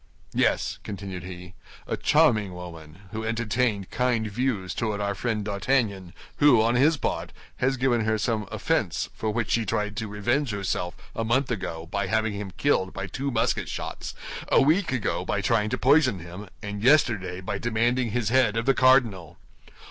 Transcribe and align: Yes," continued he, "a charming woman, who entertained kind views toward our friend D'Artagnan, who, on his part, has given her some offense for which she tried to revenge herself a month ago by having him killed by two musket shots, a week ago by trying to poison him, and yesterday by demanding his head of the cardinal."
Yes," 0.33 0.79
continued 0.83 1.21
he, 1.21 1.53
"a 1.85 1.95
charming 1.95 2.55
woman, 2.55 3.01
who 3.11 3.23
entertained 3.23 3.91
kind 3.91 4.25
views 4.31 4.73
toward 4.73 4.99
our 4.99 5.13
friend 5.13 5.45
D'Artagnan, 5.45 6.15
who, 6.37 6.59
on 6.59 6.73
his 6.73 6.97
part, 6.97 7.31
has 7.57 7.77
given 7.77 8.01
her 8.01 8.17
some 8.17 8.47
offense 8.51 9.09
for 9.13 9.29
which 9.29 9.51
she 9.51 9.63
tried 9.63 9.95
to 9.97 10.07
revenge 10.07 10.49
herself 10.49 10.95
a 11.15 11.23
month 11.23 11.51
ago 11.51 11.85
by 11.85 12.07
having 12.07 12.33
him 12.33 12.49
killed 12.57 12.93
by 12.93 13.05
two 13.05 13.29
musket 13.29 13.69
shots, 13.69 14.15
a 14.47 14.59
week 14.59 14.91
ago 14.91 15.23
by 15.23 15.39
trying 15.39 15.69
to 15.69 15.77
poison 15.77 16.17
him, 16.17 16.47
and 16.63 16.81
yesterday 16.81 17.39
by 17.39 17.59
demanding 17.59 18.09
his 18.09 18.29
head 18.29 18.57
of 18.57 18.65
the 18.65 18.73
cardinal." 18.73 19.37